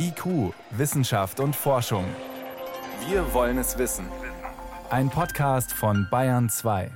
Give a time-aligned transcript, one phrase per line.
[0.00, 2.04] IQ, Wissenschaft und Forschung.
[3.08, 4.06] Wir wollen es wissen.
[4.90, 6.90] Ein Podcast von Bayern 2.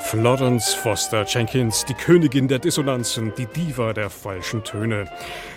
[0.00, 5.08] Florence Foster Jenkins, die Königin der Dissonanzen, die Diva der falschen Töne.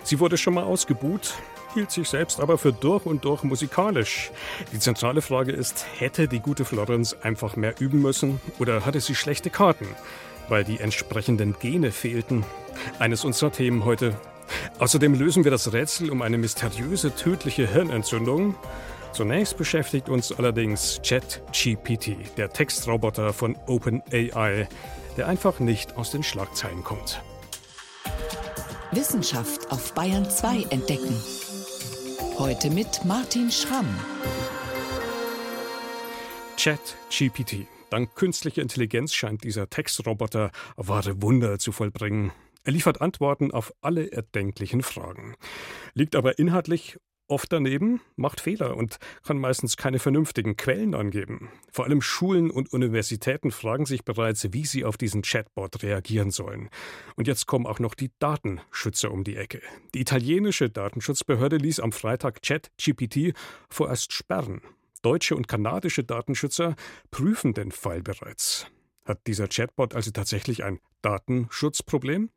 [0.04, 1.34] Sie wurde schon mal ausgebuht,
[1.74, 4.32] hielt sich selbst aber für durch und durch musikalisch.
[4.72, 9.16] Die zentrale Frage ist, hätte die gute Florence einfach mehr üben müssen oder hatte sie
[9.16, 9.88] schlechte Karten,
[10.50, 12.46] weil die entsprechenden Gene fehlten?
[13.00, 14.16] Eines unserer Themen heute.
[14.80, 18.56] Außerdem lösen wir das Rätsel um eine mysteriöse tödliche Hirnentzündung.
[19.14, 24.68] Zunächst beschäftigt uns allerdings ChatGPT, der Textroboter von OpenAI,
[25.18, 27.22] der einfach nicht aus den Schlagzeilen kommt.
[28.92, 31.16] Wissenschaft auf Bayern 2 entdecken.
[32.40, 33.88] Heute mit Martin Schramm.
[36.58, 37.68] ChatGPT.
[37.92, 42.32] Dank künstlicher Intelligenz scheint dieser Textroboter wahre Wunder zu vollbringen.
[42.64, 45.36] Er liefert Antworten auf alle erdenklichen Fragen,
[45.94, 46.98] liegt aber inhaltlich
[47.34, 51.50] oft daneben, macht Fehler und kann meistens keine vernünftigen Quellen angeben.
[51.72, 56.70] Vor allem Schulen und Universitäten fragen sich bereits, wie sie auf diesen Chatbot reagieren sollen.
[57.16, 59.62] Und jetzt kommen auch noch die Datenschützer um die Ecke.
[59.96, 63.34] Die italienische Datenschutzbehörde ließ am Freitag ChatGPT
[63.70, 64.62] vorerst sperren.
[65.02, 66.76] Deutsche und kanadische Datenschützer
[67.12, 68.68] prüfen den Fall bereits.
[69.06, 72.30] Hat dieser Chatbot also tatsächlich ein Datenschutzproblem?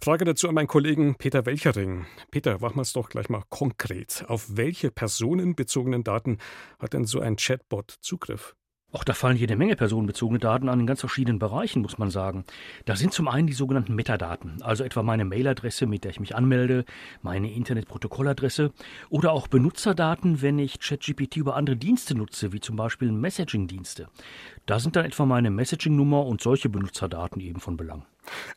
[0.00, 2.06] Frage dazu an meinen Kollegen Peter Welchering.
[2.30, 4.24] Peter, machen wir es doch gleich mal konkret.
[4.28, 6.38] Auf welche personenbezogenen Daten
[6.78, 8.54] hat denn so ein Chatbot Zugriff?
[8.90, 12.44] Auch da fallen jede Menge personenbezogene Daten an in ganz verschiedenen Bereichen, muss man sagen.
[12.86, 16.34] Da sind zum einen die sogenannten Metadaten, also etwa meine Mailadresse, mit der ich mich
[16.34, 16.86] anmelde,
[17.20, 18.72] meine Internetprotokolladresse
[19.10, 24.08] oder auch Benutzerdaten, wenn ich ChatGPT über andere Dienste nutze, wie zum Beispiel Messaging-Dienste.
[24.64, 28.06] Da sind dann etwa meine Messaging-Nummer und solche Benutzerdaten eben von Belang.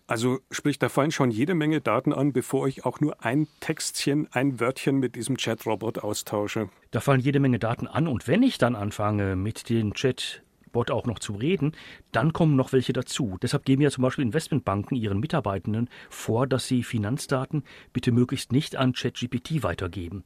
[0.07, 4.27] Also sprich, da fallen schon jede Menge Daten an, bevor ich auch nur ein Textchen,
[4.31, 6.69] ein Wörtchen mit diesem Chat-Robot austausche.
[6.91, 10.89] Da fallen jede Menge Daten an und wenn ich dann anfange mit dem Chat Bot
[10.89, 11.73] auch noch zu reden,
[12.11, 13.37] dann kommen noch welche dazu.
[13.41, 18.75] Deshalb geben ja zum Beispiel Investmentbanken ihren Mitarbeitenden vor, dass sie Finanzdaten bitte möglichst nicht
[18.75, 20.23] an ChatGPT weitergeben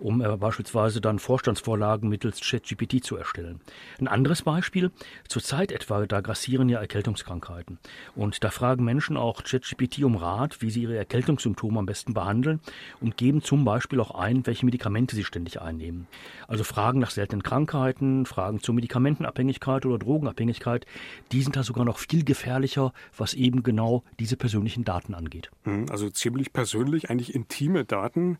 [0.00, 3.60] um äh, beispielsweise dann Vorstandsvorlagen mittels ChatGPT zu erstellen.
[4.00, 4.90] Ein anderes Beispiel,
[5.28, 7.78] zurzeit etwa, da grassieren ja Erkältungskrankheiten.
[8.16, 12.60] Und da fragen Menschen auch ChatGPT um Rat, wie sie ihre Erkältungssymptome am besten behandeln
[13.00, 16.06] und geben zum Beispiel auch ein, welche Medikamente sie ständig einnehmen.
[16.48, 20.86] Also Fragen nach seltenen Krankheiten, Fragen zur Medikamentenabhängigkeit oder Drogenabhängigkeit,
[21.32, 25.50] die sind da sogar noch viel gefährlicher, was eben genau diese persönlichen Daten angeht.
[25.64, 28.38] Hm, also ziemlich persönlich, eigentlich intime Daten.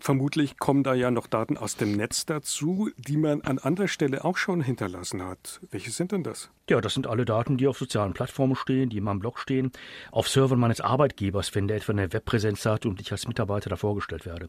[0.00, 4.24] Vermutlich kommen da ja noch Daten aus dem Netz dazu, die man an anderer Stelle
[4.24, 5.60] auch schon hinterlassen hat.
[5.70, 6.50] Welche sind denn das?
[6.70, 9.72] Ja, das sind alle Daten, die auf sozialen Plattformen stehen, die in meinem Blog stehen,
[10.12, 13.76] auf Servern meines Arbeitgebers, wenn der etwa eine Webpräsenz hat und ich als Mitarbeiter da
[13.76, 14.48] vorgestellt werde.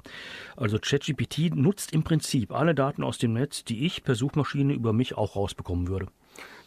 [0.55, 4.93] Also ChatGPT nutzt im Prinzip alle Daten aus dem Netz, die ich per Suchmaschine über
[4.93, 6.07] mich auch rausbekommen würde.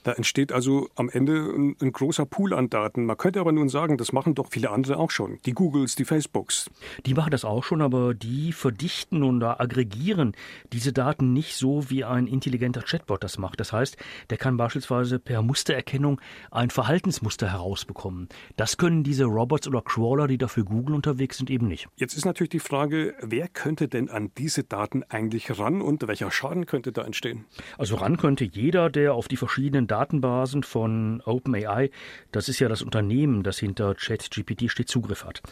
[0.02, 3.06] Da entsteht also am Ende ein, ein, großer Pool an Daten.
[3.06, 5.38] Man könnte aber nun sagen, das machen doch viele andere auch schon.
[5.46, 6.70] Die Googles, die Facebooks.
[7.06, 10.34] Die machen das auch schon, aber die verdichten und aggregieren
[10.72, 13.60] diese Daten nicht so, wie ein intelligenter Chatbot das macht.
[13.60, 13.96] Das heißt,
[14.30, 16.20] der kann beispielsweise per Mustererkennung
[16.50, 18.28] ein Verhaltensmuster herausbekommen.
[18.56, 21.88] Das können diese Robots oder Crawler, die dafür Google unterwegs sind, eben nicht.
[21.96, 26.30] Jetzt ist natürlich die Frage, wer könnte denn an diese Daten eigentlich ran und welcher
[26.30, 27.44] Schaden könnte da entstehen?
[27.78, 31.90] Also ran könnte jeder, der auf die verschiedenen Datenbasen von OpenAI,
[32.30, 35.42] das ist ja das Unternehmen, das hinter ChatGPT steht, Zugriff hat.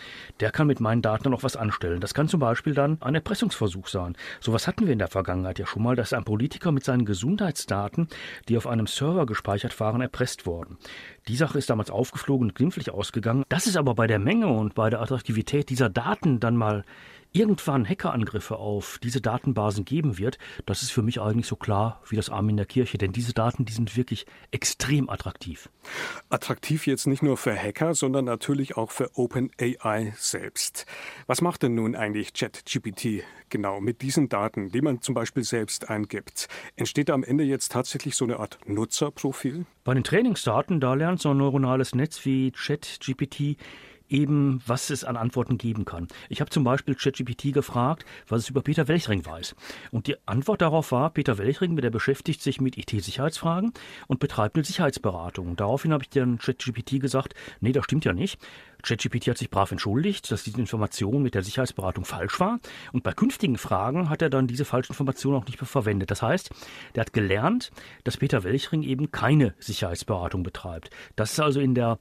[0.40, 2.00] Der kann mit meinen Daten noch was anstellen.
[2.00, 4.16] Das kann zum Beispiel dann ein Erpressungsversuch sein.
[4.40, 8.08] Sowas hatten wir in der Vergangenheit ja schon mal, dass ein Politiker mit seinen Gesundheitsdaten,
[8.48, 10.78] die auf einem Server gespeichert waren, erpresst worden.
[11.28, 13.44] Die Sache ist damals aufgeflogen und glimpflich ausgegangen.
[13.50, 16.84] Das ist aber bei der Menge und bei der Attraktivität dieser Daten dann mal
[17.32, 22.16] irgendwann Hackerangriffe auf diese Datenbasen geben wird, das ist für mich eigentlich so klar wie
[22.16, 25.68] das Arm in der Kirche, denn diese Daten, die sind wirklich extrem attraktiv.
[26.28, 30.86] Attraktiv jetzt nicht nur für Hacker, sondern natürlich auch für OpenAI selbst.
[31.26, 35.88] Was macht denn nun eigentlich ChatGPT genau mit diesen Daten, die man zum Beispiel selbst
[35.88, 36.48] eingibt?
[36.76, 39.66] Entsteht da am Ende jetzt tatsächlich so eine Art Nutzerprofil?
[39.84, 43.56] Bei den Trainingsdaten, da lernt so ein neuronales Netz wie ChatGPT
[44.10, 46.08] eben, was es an Antworten geben kann.
[46.28, 49.54] Ich habe zum Beispiel ChatGPT gefragt, was es über Peter Welchring weiß.
[49.90, 53.72] Und die Antwort darauf war, Peter Welchring, der beschäftigt sich mit IT-Sicherheitsfragen
[54.06, 55.56] und betreibt eine Sicherheitsberatung.
[55.56, 58.38] Daraufhin habe ich dann ChatGPT gesagt, nee, das stimmt ja nicht.
[58.82, 62.60] ChatGPT hat sich brav entschuldigt, dass diese Information mit der Sicherheitsberatung falsch war.
[62.92, 66.10] Und bei künftigen Fragen hat er dann diese falsche Information auch nicht mehr verwendet.
[66.10, 66.50] Das heißt,
[66.94, 67.70] der hat gelernt,
[68.04, 70.90] dass Peter Welchring eben keine Sicherheitsberatung betreibt.
[71.16, 71.98] Das ist also in der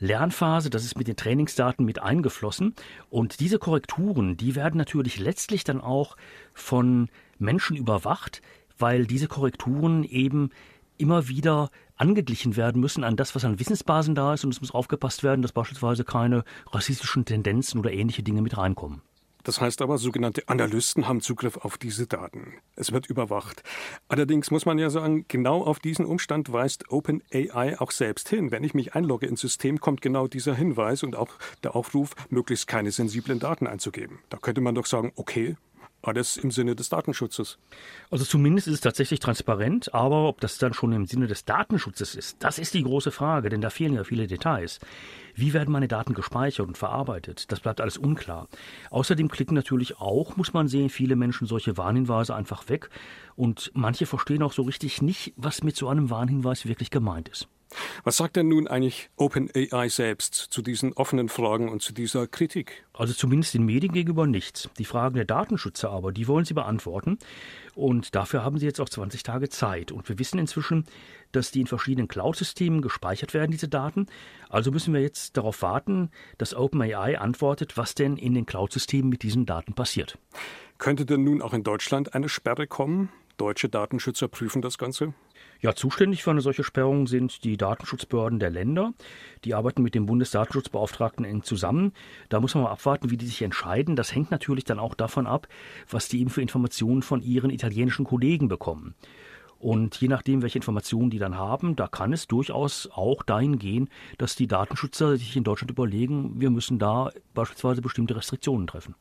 [0.00, 2.74] Lernphase, das ist mit den Trainingsdaten mit eingeflossen.
[3.10, 6.16] Und diese Korrekturen, die werden natürlich letztlich dann auch
[6.54, 7.08] von
[7.38, 8.42] Menschen überwacht,
[8.78, 10.50] weil diese Korrekturen eben
[10.96, 14.44] immer wieder angeglichen werden müssen an das, was an Wissensbasen da ist.
[14.44, 19.02] Und es muss aufgepasst werden, dass beispielsweise keine rassistischen Tendenzen oder ähnliche Dinge mit reinkommen.
[19.44, 22.54] Das heißt aber, sogenannte Analysten haben Zugriff auf diese Daten.
[22.76, 23.62] Es wird überwacht.
[24.08, 28.50] Allerdings muss man ja sagen, genau auf diesen Umstand weist OpenAI auch selbst hin.
[28.50, 31.30] Wenn ich mich einlogge ins System, kommt genau dieser Hinweis und auch
[31.62, 34.18] der Aufruf, möglichst keine sensiblen Daten einzugeben.
[34.28, 35.56] Da könnte man doch sagen, okay,
[36.02, 37.58] alles im Sinne des Datenschutzes.
[38.10, 42.14] Also zumindest ist es tatsächlich transparent, aber ob das dann schon im Sinne des Datenschutzes
[42.14, 44.80] ist, das ist die große Frage, denn da fehlen ja viele Details.
[45.34, 47.52] Wie werden meine Daten gespeichert und verarbeitet?
[47.52, 48.48] Das bleibt alles unklar.
[48.90, 52.90] Außerdem klicken natürlich auch, muss man sehen, viele Menschen solche Warnhinweise einfach weg
[53.36, 57.48] und manche verstehen auch so richtig nicht, was mit so einem Warnhinweis wirklich gemeint ist.
[58.04, 62.84] Was sagt denn nun eigentlich OpenAI selbst zu diesen offenen Fragen und zu dieser Kritik?
[62.92, 64.68] Also zumindest den Medien gegenüber nichts.
[64.78, 67.18] Die Fragen der Datenschützer aber, die wollen sie beantworten.
[67.74, 69.92] Und dafür haben sie jetzt auch 20 Tage Zeit.
[69.92, 70.84] Und wir wissen inzwischen,
[71.32, 74.06] dass die in verschiedenen Cloud-Systemen gespeichert werden, diese Daten.
[74.48, 79.22] Also müssen wir jetzt darauf warten, dass OpenAI antwortet, was denn in den Cloud-Systemen mit
[79.22, 80.18] diesen Daten passiert.
[80.78, 83.10] Könnte denn nun auch in Deutschland eine Sperre kommen?
[83.40, 85.14] Deutsche Datenschützer prüfen das Ganze?
[85.62, 88.92] Ja, zuständig für eine solche Sperrung sind die Datenschutzbehörden der Länder.
[89.44, 91.94] Die arbeiten mit dem Bundesdatenschutzbeauftragten eng zusammen.
[92.28, 93.96] Da muss man mal abwarten, wie die sich entscheiden.
[93.96, 95.48] Das hängt natürlich dann auch davon ab,
[95.88, 98.94] was die eben für Informationen von ihren italienischen Kollegen bekommen.
[99.60, 103.90] Und je nachdem, welche Informationen die dann haben, da kann es durchaus auch dahin gehen,
[104.16, 108.94] dass die Datenschützer sich in Deutschland überlegen, wir müssen da beispielsweise bestimmte Restriktionen treffen.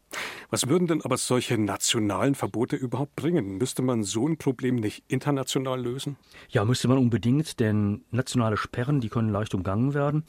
[0.50, 3.58] Was würden denn aber solche nationalen Verbote überhaupt bringen?
[3.58, 6.18] Müsste man so ein Problem nicht international lösen?
[6.50, 10.26] Ja, müsste man unbedingt, denn nationale Sperren, die können leicht umgangen werden.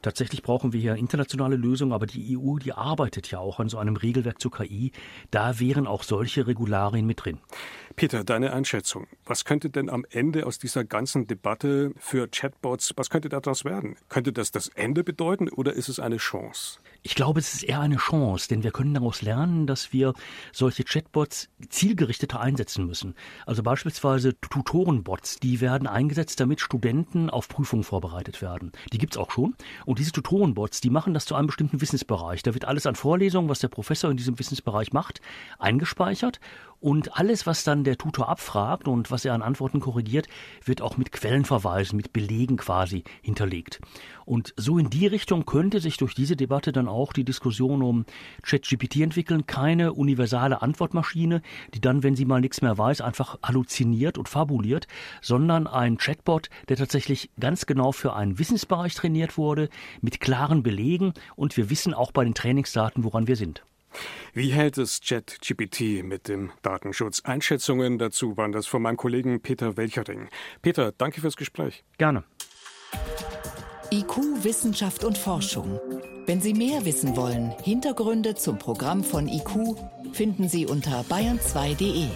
[0.00, 3.78] Tatsächlich brauchen wir hier internationale Lösungen, aber die EU, die arbeitet ja auch an so
[3.78, 4.92] einem Regelwerk zur KI.
[5.32, 7.38] Da wären auch solche Regularien mit drin.
[7.96, 9.06] Peter, deine Einschätzung.
[9.24, 13.96] Was könnte denn am Ende aus dieser ganzen Debatte für Chatbots, was könnte daraus werden?
[14.08, 16.78] Könnte das das Ende bedeuten oder ist es eine Chance?
[17.04, 20.14] Ich glaube, es ist eher eine Chance, denn wir können daraus lernen, dass wir
[20.52, 23.16] solche Chatbots zielgerichteter einsetzen müssen.
[23.44, 28.70] Also beispielsweise Tutorenbots, die werden eingesetzt, damit Studenten auf Prüfungen vorbereitet werden.
[28.92, 29.56] Die gibt's auch schon.
[29.84, 32.42] Und diese Tutorenbots, die machen das zu einem bestimmten Wissensbereich.
[32.42, 35.20] Da wird alles an Vorlesungen, was der Professor in diesem Wissensbereich macht,
[35.58, 36.38] eingespeichert
[36.82, 40.26] und alles, was dann der Tutor abfragt und was er an Antworten korrigiert,
[40.64, 43.80] wird auch mit Quellenverweisen, mit Belegen quasi hinterlegt.
[44.24, 48.04] Und so in die Richtung könnte sich durch diese Debatte dann auch die Diskussion um
[48.42, 49.46] ChatGPT entwickeln.
[49.46, 51.40] Keine universale Antwortmaschine,
[51.72, 54.88] die dann, wenn sie mal nichts mehr weiß, einfach halluziniert und fabuliert,
[55.20, 59.68] sondern ein Chatbot, der tatsächlich ganz genau für einen Wissensbereich trainiert wurde,
[60.00, 63.62] mit klaren Belegen und wir wissen auch bei den Trainingsdaten, woran wir sind.
[64.32, 67.20] Wie hält es ChatGPT mit dem Datenschutz?
[67.24, 70.28] Einschätzungen dazu waren das von meinem Kollegen Peter Welchering.
[70.62, 71.84] Peter, danke fürs Gespräch.
[71.98, 72.24] Gerne.
[73.92, 75.78] IQ, Wissenschaft und Forschung.
[76.24, 79.76] Wenn Sie mehr wissen wollen, Hintergründe zum Programm von IQ
[80.12, 82.08] finden Sie unter bayern2.de.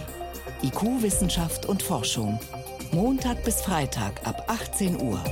[0.63, 2.39] IQ, Wissenschaft und Forschung.
[2.91, 5.23] Montag bis Freitag ab 18 Uhr.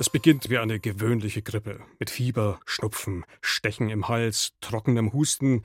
[0.00, 1.80] Es beginnt wie eine gewöhnliche Grippe.
[1.98, 5.64] Mit Fieber, Schnupfen, Stechen im Hals, trockenem Husten.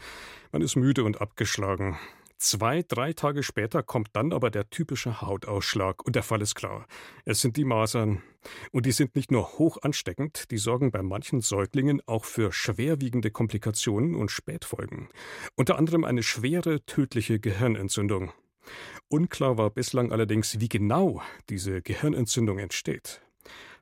[0.51, 1.99] Man ist müde und abgeschlagen.
[2.39, 6.87] Zwei, drei Tage später kommt dann aber der typische Hautausschlag und der Fall ist klar.
[7.25, 8.23] Es sind die Masern.
[8.71, 13.29] Und die sind nicht nur hoch ansteckend, die sorgen bei manchen Säuglingen auch für schwerwiegende
[13.29, 15.09] Komplikationen und Spätfolgen.
[15.55, 18.33] Unter anderem eine schwere, tödliche Gehirnentzündung.
[19.09, 23.21] Unklar war bislang allerdings, wie genau diese Gehirnentzündung entsteht.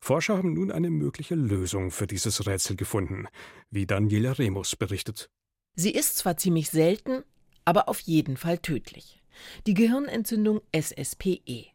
[0.03, 3.27] Forscher haben nun eine mögliche Lösung für dieses Rätsel gefunden,
[3.69, 5.29] wie Daniela Remus berichtet.
[5.75, 7.23] Sie ist zwar ziemlich selten,
[7.65, 9.21] aber auf jeden Fall tödlich.
[9.67, 11.67] Die Gehirnentzündung SSPE.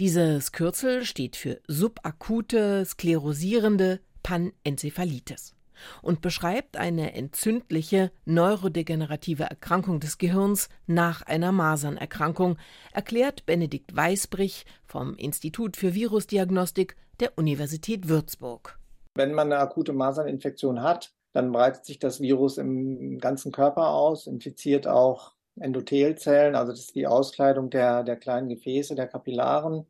[0.00, 5.54] Dieses Kürzel steht für subakute sklerosierende Panenzephalitis
[6.02, 12.58] und beschreibt eine entzündliche neurodegenerative Erkrankung des Gehirns nach einer Masernerkrankung,
[12.92, 18.78] erklärt Benedikt Weißbrich vom Institut für Virusdiagnostik der Universität Würzburg.
[19.14, 24.26] Wenn man eine akute Maserninfektion hat, dann breitet sich das Virus im ganzen Körper aus,
[24.26, 29.86] infiziert auch Endothelzellen, also das ist die Auskleidung der, der kleinen Gefäße, der Kapillaren.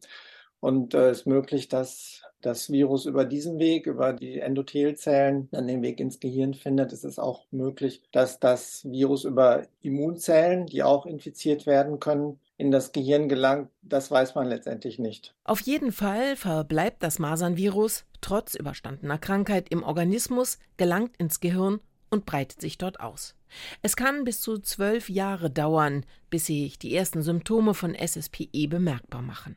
[0.59, 5.67] Und es äh, ist möglich, dass das Virus über diesen Weg, über die Endothelzellen, dann
[5.67, 6.93] den Weg ins Gehirn findet.
[6.93, 12.71] Es ist auch möglich, dass das Virus über Immunzellen, die auch infiziert werden können, in
[12.71, 13.71] das Gehirn gelangt.
[13.81, 15.35] Das weiß man letztendlich nicht.
[15.45, 22.27] Auf jeden Fall verbleibt das Masernvirus trotz überstandener Krankheit im Organismus, gelangt ins Gehirn und
[22.27, 23.35] breitet sich dort aus.
[23.81, 29.23] Es kann bis zu zwölf Jahre dauern, bis sich die ersten Symptome von SSPE bemerkbar
[29.23, 29.57] machen.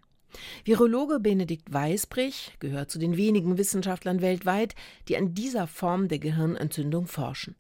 [0.63, 4.75] Virologe Benedikt Weisbrich gehört zu den wenigen Wissenschaftlern weltweit,
[5.09, 7.55] die an dieser Form der Gehirnentzündung forschen.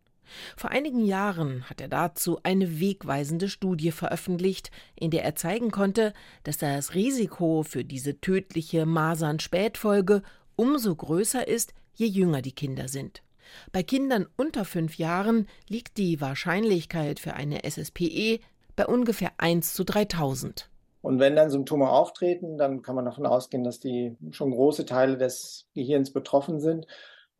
[0.55, 6.13] Vor einigen Jahren hat er dazu eine wegweisende Studie veröffentlicht, in der er zeigen konnte,
[6.43, 10.23] dass das Risiko für diese tödliche Masern-Spätfolge
[10.55, 13.23] umso größer ist, je jünger die Kinder sind.
[13.71, 18.39] Bei Kindern unter fünf Jahren liegt die Wahrscheinlichkeit für eine SSPE
[18.75, 20.69] bei ungefähr 1 zu 3000.
[21.01, 25.17] Und wenn dann Symptome auftreten, dann kann man davon ausgehen, dass die schon große Teile
[25.17, 26.87] des Gehirns betroffen sind.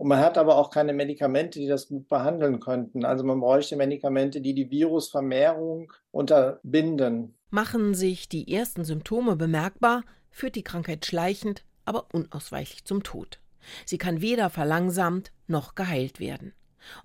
[0.04, 3.06] Und man hat aber auch keine Medikamente, die das gut behandeln könnten.
[3.06, 7.36] Also man bräuchte Medikamente, die die Virusvermehrung unterbinden.
[7.52, 13.40] Machen sich die ersten Symptome bemerkbar, führt die Krankheit schleichend, aber unausweichlich zum Tod.
[13.86, 16.52] Sie kann weder verlangsamt noch geheilt werden.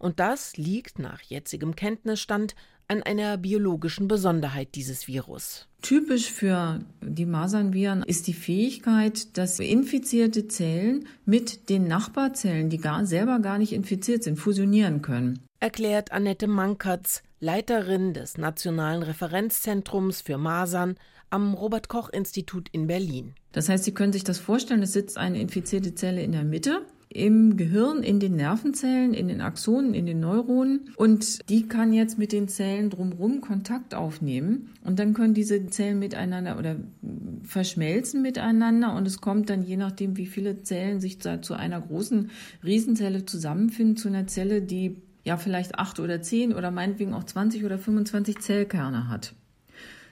[0.01, 2.57] Und das liegt nach jetzigem Kenntnisstand
[2.89, 5.69] an einer biologischen Besonderheit dieses Virus.
[5.83, 13.07] Typisch für die Masernviren ist die Fähigkeit, dass infizierte Zellen mit den Nachbarzellen, die gar,
[13.07, 15.39] selber gar nicht infiziert sind, fusionieren können.
[15.61, 20.97] Erklärt Annette Mankertz, Leiterin des Nationalen Referenzzentrums für Masern
[21.31, 23.35] am Robert Koch Institut in Berlin.
[23.53, 26.87] Das heißt, Sie können sich das vorstellen, es sitzt eine infizierte Zelle in der Mitte
[27.11, 30.91] im Gehirn, in den Nervenzellen, in den Axonen, in den Neuronen.
[30.97, 34.71] Und die kann jetzt mit den Zellen drumherum Kontakt aufnehmen.
[34.85, 36.77] Und dann können diese Zellen miteinander oder
[37.43, 38.95] verschmelzen miteinander.
[38.95, 42.31] Und es kommt dann, je nachdem, wie viele Zellen sich zu einer großen
[42.63, 47.65] Riesenzelle zusammenfinden, zu einer Zelle, die ja vielleicht acht oder zehn oder meinetwegen auch 20
[47.65, 49.35] oder 25 Zellkerne hat.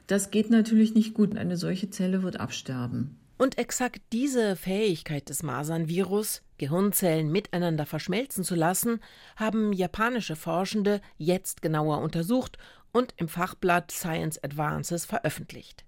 [0.07, 1.37] Das geht natürlich nicht gut.
[1.37, 3.17] Eine solche Zelle wird absterben.
[3.39, 9.01] Und exakt diese Fähigkeit des Masernvirus, Gehirnzellen miteinander verschmelzen zu lassen,
[9.37, 12.57] haben japanische Forschende jetzt genauer untersucht
[12.93, 15.85] und im Fachblatt Science Advances veröffentlicht.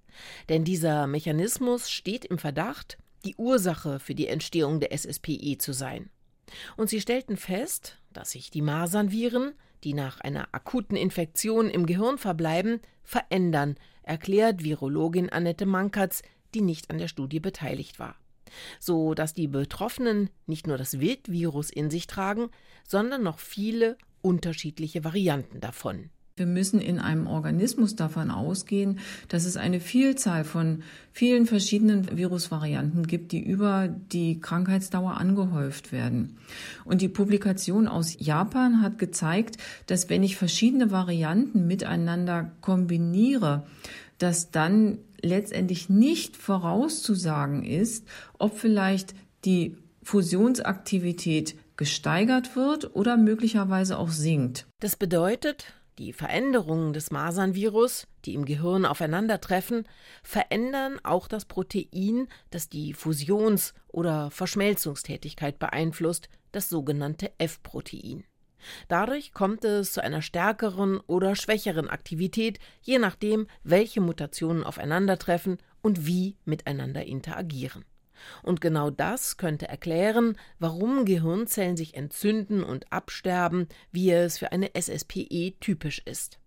[0.49, 6.11] Denn dieser Mechanismus steht im Verdacht, die Ursache für die Entstehung der SSPE zu sein.
[6.77, 12.19] Und sie stellten fest, dass sich die Masernviren, die nach einer akuten Infektion im Gehirn
[12.19, 16.23] verbleiben, verändern, erklärt Virologin Annette Mankertz
[16.55, 18.17] die nicht an der Studie beteiligt war,
[18.81, 22.51] so dass die Betroffenen nicht nur das Wildvirus in sich tragen,
[22.87, 26.11] sondern noch viele unterschiedliche Varianten davon.
[26.39, 33.09] Wir müssen in einem Organismus davon ausgehen, dass es eine Vielzahl von vielen verschiedenen Virusvarianten
[33.09, 36.39] gibt, die über die Krankheitsdauer angehäuft werden.
[36.85, 43.67] Und die Publikation aus Japan hat gezeigt, dass wenn ich verschiedene Varianten miteinander kombiniere,
[44.19, 48.07] dass dann letztendlich nicht vorauszusagen ist,
[48.39, 54.67] ob vielleicht die Fusionsaktivität gesteigert wird oder möglicherweise auch sinkt.
[54.81, 55.67] Das bedeutet,
[55.99, 59.85] die Veränderungen des Masernvirus, die im Gehirn aufeinandertreffen,
[60.23, 68.25] verändern auch das Protein, das die Fusions- oder Verschmelzungstätigkeit beeinflusst, das sogenannte F-Protein.
[68.89, 76.07] Dadurch kommt es zu einer stärkeren oder schwächeren Aktivität, je nachdem, welche Mutationen aufeinandertreffen und
[76.07, 77.85] wie miteinander interagieren.
[78.43, 84.75] Und genau das könnte erklären, warum Gehirnzellen sich entzünden und absterben, wie es für eine
[84.75, 86.39] SSPE typisch ist.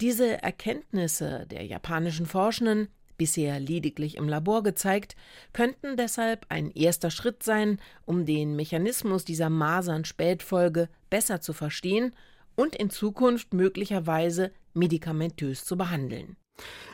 [0.00, 2.88] Diese Erkenntnisse der japanischen Forschenden
[3.20, 5.14] bisher lediglich im Labor gezeigt,
[5.52, 12.14] könnten deshalb ein erster Schritt sein, um den Mechanismus dieser Masern-Spätfolge besser zu verstehen
[12.56, 16.38] und in Zukunft möglicherweise medikamentös zu behandeln.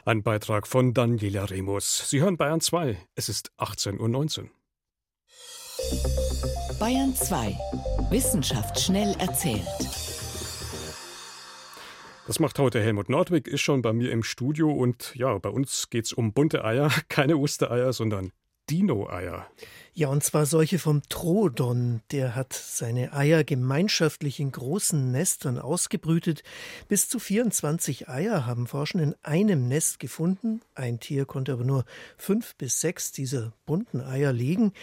[0.05, 2.11] Ein Beitrag von Daniela Remus.
[2.11, 2.99] Sie hören Bayern 2.
[3.15, 4.51] Es ist 18.19 Uhr.
[6.81, 7.57] Bayern 2.
[8.11, 10.16] Wissenschaft schnell erzählt.
[12.27, 15.91] Das macht heute Helmut Nordwig, ist schon bei mir im Studio und ja, bei uns
[15.91, 18.33] geht es um bunte Eier, keine Ostereier, sondern
[18.69, 19.47] Dino-Eier.
[19.99, 22.03] Ja, und zwar solche vom Troodon.
[22.11, 26.43] Der hat seine Eier gemeinschaftlich in großen Nestern ausgebrütet.
[26.87, 30.61] Bis zu 24 Eier haben Forscher in einem Nest gefunden.
[30.75, 31.87] Ein Tier konnte aber nur
[32.19, 34.75] fünf bis sechs dieser bunten Eier legen.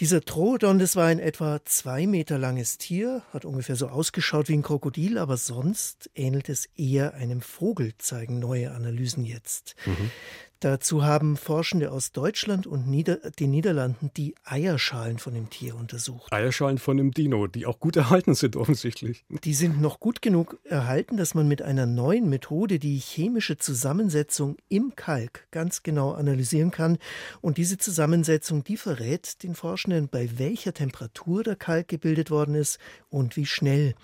[0.00, 4.54] Dieser Troodon, das war ein etwa zwei Meter langes Tier, hat ungefähr so ausgeschaut wie
[4.54, 9.76] ein Krokodil, aber sonst ähnelt es eher einem Vogel, zeigen neue Analysen jetzt.
[9.84, 10.10] Mhm.
[10.60, 16.32] Dazu haben Forschende aus Deutschland und Nieder den Niederlanden die Eierschalen von dem Tier untersucht.
[16.32, 19.26] Eierschalen von dem Dino, die auch gut erhalten sind offensichtlich.
[19.44, 24.56] Die sind noch gut genug erhalten, dass man mit einer neuen Methode die chemische Zusammensetzung
[24.70, 26.96] im Kalk ganz genau analysieren kann.
[27.42, 32.78] Und diese Zusammensetzung, die verrät den Forschenden, bei welcher Temperatur der Kalk gebildet worden ist
[33.10, 33.94] und wie schnell.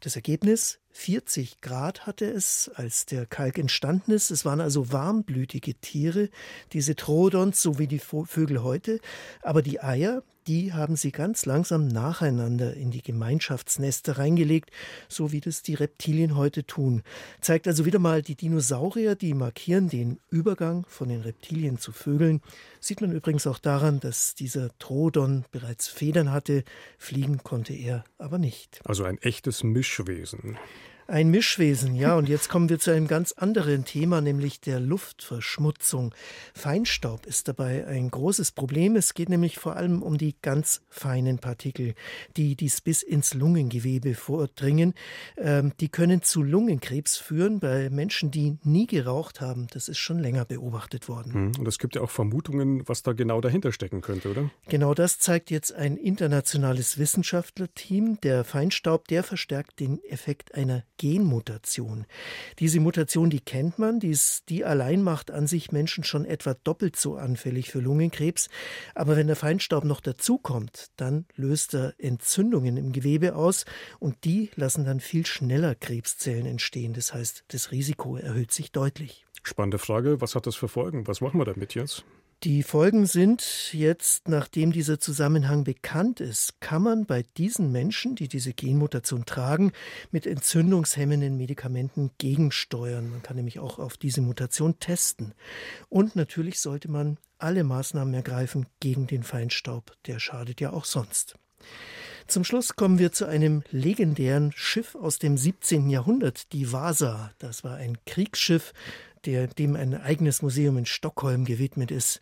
[0.00, 4.30] Das Ergebnis 40 Grad hatte es, als der Kalk entstanden ist.
[4.30, 6.28] Es waren also warmblütige Tiere,
[6.72, 9.00] diese Troodons, so wie die Vögel heute.
[9.42, 14.70] Aber die Eier, die haben sie ganz langsam nacheinander in die Gemeinschaftsnester reingelegt,
[15.08, 17.02] so wie das die Reptilien heute tun.
[17.40, 22.40] Zeigt also wieder mal die Dinosaurier, die markieren den Übergang von den Reptilien zu Vögeln.
[22.80, 26.64] Sieht man übrigens auch daran, dass dieser Troodon bereits Federn hatte,
[26.98, 28.80] fliegen konnte er aber nicht.
[28.84, 30.58] Also ein echtes Mischwesen.
[31.10, 32.16] Ein Mischwesen, ja.
[32.16, 36.14] Und jetzt kommen wir zu einem ganz anderen Thema, nämlich der Luftverschmutzung.
[36.54, 38.94] Feinstaub ist dabei ein großes Problem.
[38.94, 41.94] Es geht nämlich vor allem um die ganz feinen Partikel,
[42.36, 44.94] die dies bis ins Lungengewebe vordringen.
[45.36, 49.66] Ähm, die können zu Lungenkrebs führen bei Menschen, die nie geraucht haben.
[49.72, 51.32] Das ist schon länger beobachtet worden.
[51.32, 54.48] Hm, und es gibt ja auch Vermutungen, was da genau dahinter stecken könnte, oder?
[54.68, 58.20] Genau das zeigt jetzt ein internationales Wissenschaftlerteam.
[58.20, 62.04] Der Feinstaub, der verstärkt den Effekt einer Genmutation.
[62.58, 66.52] Diese Mutation, die kennt man, die, ist, die allein macht an sich Menschen schon etwa
[66.52, 68.50] doppelt so anfällig für Lungenkrebs.
[68.94, 73.64] Aber wenn der Feinstaub noch dazukommt, dann löst er Entzündungen im Gewebe aus
[73.98, 76.92] und die lassen dann viel schneller Krebszellen entstehen.
[76.92, 79.24] Das heißt, das Risiko erhöht sich deutlich.
[79.42, 80.20] Spannende Frage.
[80.20, 81.06] Was hat das für Folgen?
[81.06, 82.04] Was machen wir damit jetzt?
[82.42, 88.28] Die Folgen sind jetzt, nachdem dieser Zusammenhang bekannt ist, kann man bei diesen Menschen, die
[88.28, 89.72] diese Genmutation tragen,
[90.10, 93.10] mit entzündungshemmenden Medikamenten gegensteuern.
[93.10, 95.34] Man kann nämlich auch auf diese Mutation testen.
[95.90, 99.92] Und natürlich sollte man alle Maßnahmen ergreifen gegen den Feinstaub.
[100.06, 101.34] Der schadet ja auch sonst.
[102.26, 105.90] Zum Schluss kommen wir zu einem legendären Schiff aus dem 17.
[105.90, 107.32] Jahrhundert, die Vasa.
[107.38, 108.72] Das war ein Kriegsschiff,
[109.26, 112.20] der, dem ein eigenes Museum in Stockholm gewidmet ist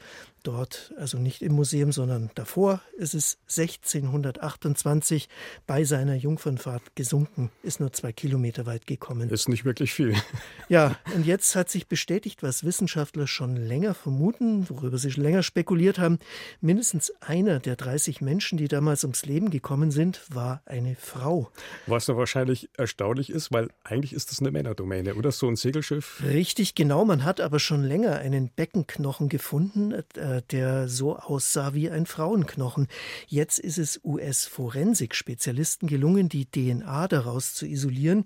[0.49, 5.29] dort, also nicht im Museum, sondern davor ist es 1628
[5.67, 9.29] bei seiner Jungfernfahrt gesunken, ist nur zwei Kilometer weit gekommen.
[9.29, 10.15] Ist nicht wirklich viel.
[10.71, 15.43] Ja, und jetzt hat sich bestätigt, was Wissenschaftler schon länger vermuten, worüber sie schon länger
[15.43, 16.19] spekuliert haben.
[16.61, 21.51] Mindestens einer der 30 Menschen, die damals ums Leben gekommen sind, war eine Frau.
[21.87, 26.23] Was da wahrscheinlich erstaunlich ist, weil eigentlich ist das eine Männerdomäne, oder so ein Segelschiff?
[26.23, 27.07] Richtig, genau.
[27.07, 32.89] Man hat aber schon länger einen Beckenknochen gefunden, äh, der so aussah wie ein Frauenknochen.
[33.27, 38.25] Jetzt ist es US-Forensik-Spezialisten gelungen, die DNA daraus zu isolieren.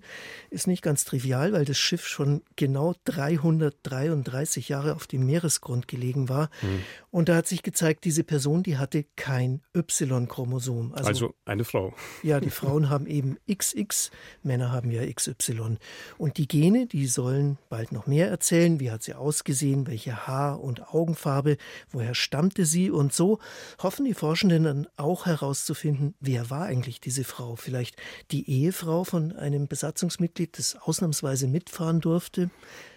[0.49, 6.29] Ist nicht ganz trivial, weil das Schiff schon genau 333 Jahre auf dem Meeresgrund gelegen
[6.29, 6.49] war.
[6.61, 6.83] Mhm.
[7.11, 10.93] Und da hat sich gezeigt, diese Person, die hatte kein Y-Chromosom.
[10.93, 11.93] Also, also eine Frau.
[12.23, 14.09] Ja, die Frauen haben eben XX,
[14.41, 15.77] Männer haben ja XY.
[16.17, 18.79] Und die Gene, die sollen bald noch mehr erzählen.
[18.79, 19.87] Wie hat sie ausgesehen?
[19.87, 21.57] Welche Haar- und Augenfarbe?
[21.93, 22.89] Woher stammte sie?
[22.89, 23.39] Und so
[23.81, 27.55] hoffen die Forschenden dann auch herauszufinden, wer war eigentlich diese Frau?
[27.55, 27.95] Vielleicht
[28.31, 32.49] die Ehefrau von einem Besatzungsmitglied, das ausnahmsweise mitfahren durfte?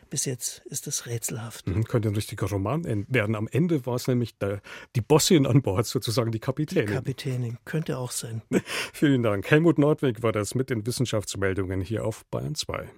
[0.09, 1.67] Bis jetzt ist das rätselhaft.
[1.67, 3.35] Mhm, könnte ein richtiger Roman werden.
[3.35, 4.63] Am Ende war es nämlich der,
[4.95, 6.87] die Bossin an Bord, sozusagen die Kapitänin.
[6.87, 8.43] Die Kapitänin, könnte auch sein.
[8.93, 9.51] Vielen Dank.
[9.51, 12.89] Helmut Nordweg war das mit den Wissenschaftsmeldungen hier auf Bayern 2.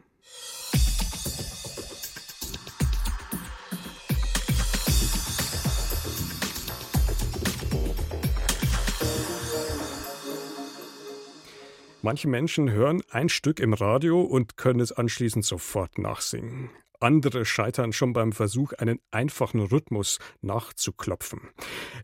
[12.00, 16.70] Manche Menschen hören ein Stück im Radio und können es anschließend sofort nachsingen.
[17.00, 21.40] Andere scheitern schon beim Versuch, einen einfachen Rhythmus nachzuklopfen.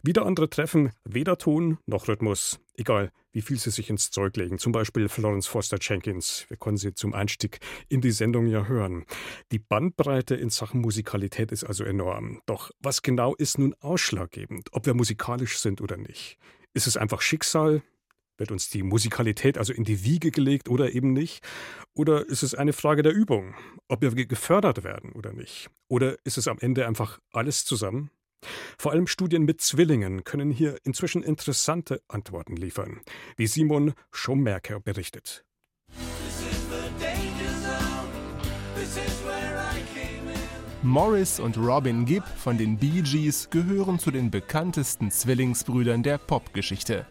[0.03, 4.59] Wieder andere treffen weder Ton noch Rhythmus, egal wie viel sie sich ins Zeug legen.
[4.59, 6.45] Zum Beispiel Florence Foster Jenkins.
[6.49, 9.05] Wir konnten sie zum Einstieg in die Sendung ja hören.
[9.53, 12.41] Die Bandbreite in Sachen Musikalität ist also enorm.
[12.47, 16.37] Doch was genau ist nun ausschlaggebend, ob wir musikalisch sind oder nicht?
[16.73, 17.83] Ist es einfach Schicksal?
[18.37, 21.45] Wird uns die Musikalität also in die Wiege gelegt oder eben nicht?
[21.95, 23.55] Oder ist es eine Frage der Übung,
[23.89, 25.71] ob wir gefördert werden oder nicht?
[25.89, 28.11] Oder ist es am Ende einfach alles zusammen?
[28.77, 33.01] Vor allem Studien mit Zwillingen können hier inzwischen interessante Antworten liefern,
[33.37, 35.45] wie Simon Schommerker berichtet.
[40.83, 47.07] Morris und Robin Gibb von den Bee Gees gehören zu den bekanntesten Zwillingsbrüdern der Popgeschichte.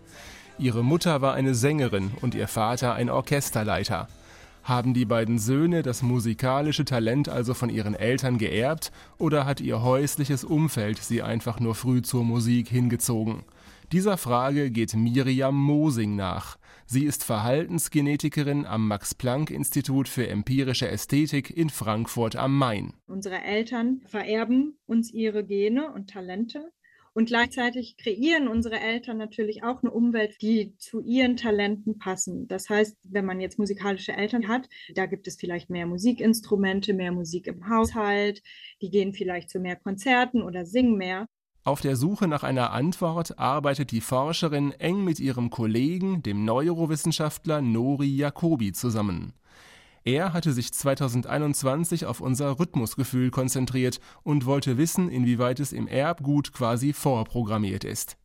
[0.60, 4.08] Ihre Mutter war eine Sängerin und ihr Vater ein Orchesterleiter.
[4.64, 9.82] Haben die beiden Söhne das musikalische Talent also von ihren Eltern geerbt oder hat ihr
[9.82, 13.44] häusliches Umfeld sie einfach nur früh zur Musik hingezogen?
[13.92, 16.58] Dieser Frage geht Miriam Mosing nach.
[16.86, 22.94] Sie ist Verhaltensgenetikerin am Max-Planck-Institut für empirische Ästhetik in Frankfurt am Main.
[23.08, 26.72] Unsere Eltern vererben uns ihre Gene und Talente.
[27.16, 32.48] Und gleichzeitig kreieren unsere Eltern natürlich auch eine Umwelt, die zu ihren Talenten passen.
[32.48, 37.12] Das heißt, wenn man jetzt musikalische Eltern hat, da gibt es vielleicht mehr Musikinstrumente, mehr
[37.12, 38.42] Musik im Haushalt,
[38.82, 41.28] die gehen vielleicht zu mehr Konzerten oder singen mehr.
[41.66, 47.62] Auf der Suche nach einer Antwort arbeitet die Forscherin eng mit ihrem Kollegen, dem Neurowissenschaftler
[47.62, 49.34] Nori Jacobi, zusammen.
[50.04, 56.52] Er hatte sich 2021 auf unser Rhythmusgefühl konzentriert und wollte wissen, inwieweit es im Erbgut
[56.52, 58.18] quasi vorprogrammiert ist.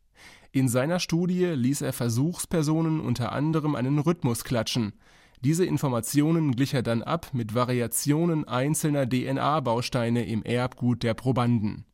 [0.51, 4.93] In seiner Studie ließ er Versuchspersonen unter anderem einen Rhythmus klatschen.
[5.41, 11.85] Diese Informationen glich er dann ab mit Variationen einzelner DNA-Bausteine im Erbgut der Probanden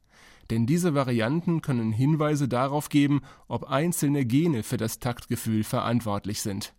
[0.50, 6.74] denn diese Varianten können Hinweise darauf geben, ob einzelne Gene für das Taktgefühl verantwortlich sind.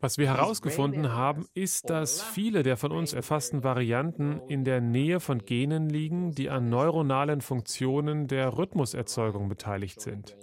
[0.00, 5.18] Was wir herausgefunden haben, ist, dass viele der von uns erfassten Varianten in der Nähe
[5.18, 10.36] von Genen liegen, die an neuronalen Funktionen der Rhythmuserzeugung beteiligt sind.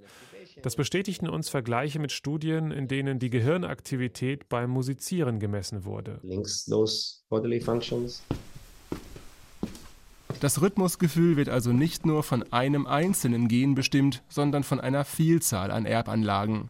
[0.62, 6.20] Das bestätigten uns Vergleiche mit Studien, in denen die Gehirnaktivität beim Musizieren gemessen wurde.
[10.42, 15.72] Das Rhythmusgefühl wird also nicht nur von einem einzelnen Gen bestimmt, sondern von einer Vielzahl
[15.72, 16.70] an Erbanlagen.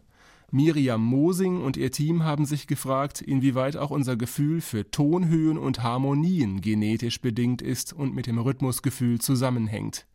[0.56, 5.82] Miriam Mosing und ihr Team haben sich gefragt, inwieweit auch unser Gefühl für Tonhöhen und
[5.82, 10.06] Harmonien genetisch bedingt ist und mit dem Rhythmusgefühl zusammenhängt.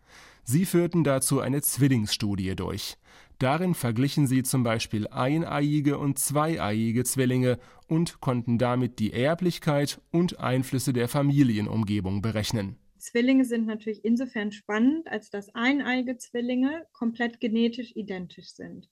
[0.43, 2.97] Sie führten dazu eine Zwillingsstudie durch.
[3.37, 10.39] Darin verglichen sie zum Beispiel eineiige und zweieiige Zwillinge und konnten damit die Erblichkeit und
[10.39, 12.77] Einflüsse der Familienumgebung berechnen.
[12.97, 18.89] Zwillinge sind natürlich insofern spannend, als dass eineige Zwillinge komplett genetisch identisch sind.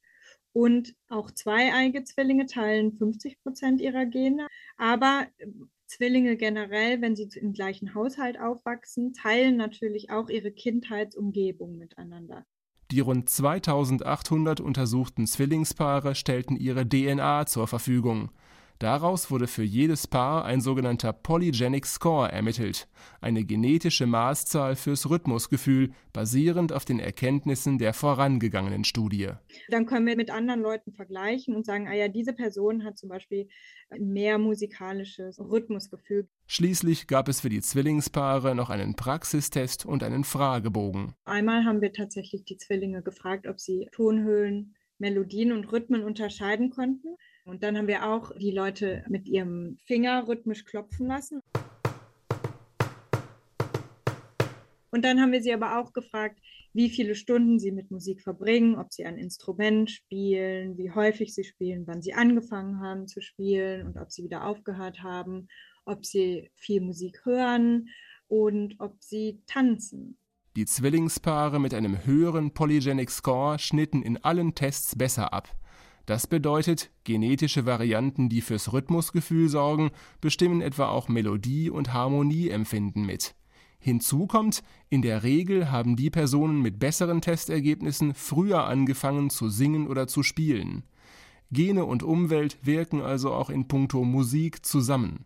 [0.54, 4.48] Und auch zweieige Zwillinge teilen 50 Prozent ihrer Gene.
[4.78, 11.78] Aber ähm, Zwillinge generell, wenn sie im gleichen Haushalt aufwachsen, teilen natürlich auch ihre Kindheitsumgebung
[11.78, 12.46] miteinander.
[12.92, 18.32] Die rund 2800 untersuchten Zwillingspaare stellten ihre DNA zur Verfügung.
[18.80, 22.88] Daraus wurde für jedes Paar ein sogenannter Polygenic Score ermittelt,
[23.20, 29.32] eine genetische Maßzahl fürs Rhythmusgefühl, basierend auf den Erkenntnissen der vorangegangenen Studie.
[29.68, 33.10] Dann können wir mit anderen Leuten vergleichen und sagen, ah ja, diese Person hat zum
[33.10, 33.50] Beispiel
[33.98, 36.30] mehr musikalisches Rhythmusgefühl.
[36.48, 41.16] Schließlich gab es für die Zwillingspaare noch einen Praxistest und einen Fragebogen.
[41.26, 47.18] Einmal haben wir tatsächlich die Zwillinge gefragt, ob sie Tonhöhlen, Melodien und Rhythmen unterscheiden konnten.
[47.50, 51.42] Und dann haben wir auch die Leute mit ihrem Finger rhythmisch klopfen lassen.
[54.92, 56.40] Und dann haben wir sie aber auch gefragt,
[56.74, 61.44] wie viele Stunden sie mit Musik verbringen, ob sie ein Instrument spielen, wie häufig sie
[61.44, 65.48] spielen, wann sie angefangen haben zu spielen und ob sie wieder aufgehört haben,
[65.86, 67.90] ob sie viel Musik hören
[68.28, 70.20] und ob sie tanzen.
[70.56, 75.59] Die Zwillingspaare mit einem höheren Polygenic Score schnitten in allen Tests besser ab.
[76.10, 79.92] Das bedeutet, genetische Varianten, die fürs Rhythmusgefühl sorgen,
[80.22, 83.36] bestimmen etwa auch Melodie und Harmonieempfinden mit.
[83.78, 89.86] Hinzu kommt, in der Regel haben die Personen mit besseren Testergebnissen früher angefangen zu singen
[89.86, 90.82] oder zu spielen.
[91.52, 95.26] Gene und Umwelt wirken also auch in puncto Musik zusammen.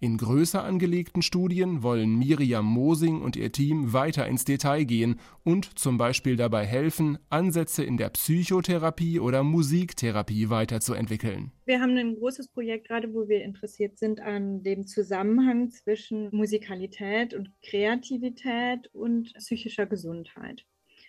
[0.00, 5.78] In größer angelegten Studien wollen Miriam Mosing und ihr Team weiter ins Detail gehen und
[5.78, 11.52] zum Beispiel dabei helfen, Ansätze in der Psychotherapie oder Musiktherapie weiterzuentwickeln.
[11.64, 17.32] Wir haben ein großes Projekt gerade, wo wir interessiert sind an dem Zusammenhang zwischen Musikalität
[17.32, 20.66] und Kreativität und psychischer Gesundheit.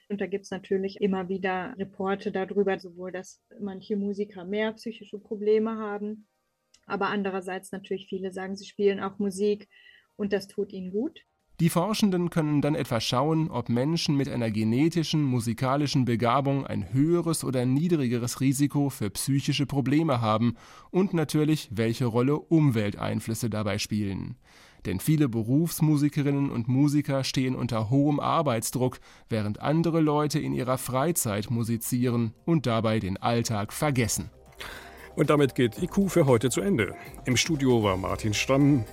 [0.09, 5.17] Und da gibt es natürlich immer wieder Reporte darüber, sowohl dass manche Musiker mehr psychische
[5.17, 6.27] Probleme haben
[6.85, 9.67] aber andererseits natürlich viele sagen, sie spielen auch Musik
[10.15, 11.21] und das tut ihnen gut.
[11.61, 17.45] Die Forschenden können dann etwa schauen, ob Menschen mit einer genetischen musikalischen Begabung ein höheres
[17.45, 20.55] oder niedrigeres Risiko für psychische Probleme haben
[20.91, 24.35] und natürlich, welche Rolle Umwelteinflüsse dabei spielen.
[24.85, 31.49] Denn viele Berufsmusikerinnen und Musiker stehen unter hohem Arbeitsdruck, während andere Leute in ihrer Freizeit
[31.49, 34.29] musizieren und dabei den Alltag vergessen.
[35.15, 36.93] Und damit geht IQ für heute zu Ende.
[37.25, 38.83] Im Studio war Martin Stamm.